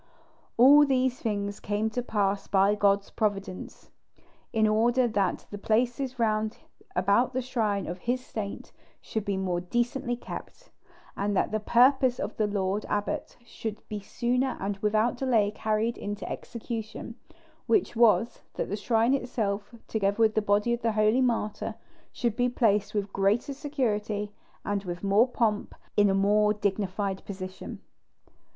[0.57, 3.91] All these things came to pass by God's providence,
[4.51, 6.57] in order that the places round
[6.95, 10.71] about the shrine of His saint should be more decently kept,
[11.15, 15.99] and that the purpose of the lord abbot should be sooner and without delay carried
[15.99, 17.13] into execution;
[17.67, 21.75] which was, that the shrine itself, together with the body of the holy martyr,
[22.11, 24.31] should be placed with greater security,
[24.65, 27.81] and with more pomp, in a more dignified position.